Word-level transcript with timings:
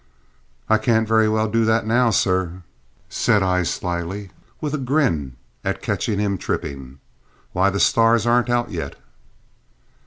"I 0.67 0.79
can't 0.79 1.07
very 1.07 1.29
well 1.29 1.47
do 1.47 1.63
that 1.65 1.85
now, 1.85 2.09
sir," 2.09 2.63
said 3.07 3.43
I 3.43 3.61
slily, 3.61 4.31
with 4.59 4.73
a 4.73 4.79
grin 4.79 5.35
at 5.63 5.83
catching 5.83 6.17
him 6.17 6.39
tripping. 6.39 6.99
"Why, 7.51 7.69
the 7.69 7.79
stars 7.79 8.25
aren't 8.25 8.49
out 8.49 8.71
yet." 8.71 8.95